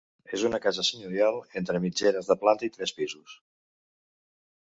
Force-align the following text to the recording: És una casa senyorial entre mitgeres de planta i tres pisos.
És 0.35 0.43
una 0.47 0.59
casa 0.61 0.85
senyorial 0.87 1.37
entre 1.61 1.83
mitgeres 1.83 2.31
de 2.31 2.39
planta 2.45 2.67
i 2.69 2.73
tres 2.79 2.95
pisos. 3.01 3.39